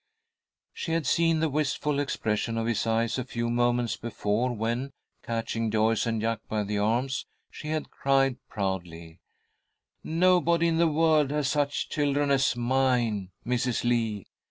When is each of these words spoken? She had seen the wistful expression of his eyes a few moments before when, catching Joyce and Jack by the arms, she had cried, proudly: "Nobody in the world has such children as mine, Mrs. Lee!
She 0.73 0.93
had 0.93 1.05
seen 1.05 1.41
the 1.41 1.47
wistful 1.51 1.99
expression 1.99 2.57
of 2.57 2.65
his 2.65 2.87
eyes 2.87 3.19
a 3.19 3.23
few 3.23 3.51
moments 3.51 3.95
before 3.97 4.51
when, 4.51 4.89
catching 5.21 5.69
Joyce 5.69 6.07
and 6.07 6.19
Jack 6.19 6.39
by 6.49 6.63
the 6.63 6.79
arms, 6.79 7.27
she 7.51 7.67
had 7.67 7.91
cried, 7.91 8.37
proudly: 8.49 9.19
"Nobody 10.03 10.67
in 10.67 10.77
the 10.79 10.87
world 10.87 11.29
has 11.29 11.49
such 11.49 11.87
children 11.91 12.31
as 12.31 12.55
mine, 12.55 13.29
Mrs. 13.45 13.83
Lee! 13.83 14.25